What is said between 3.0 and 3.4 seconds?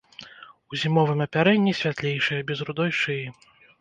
шыі.